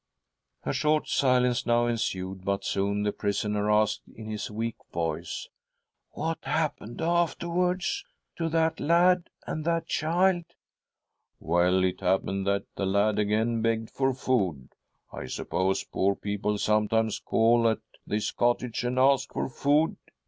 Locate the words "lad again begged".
12.87-13.91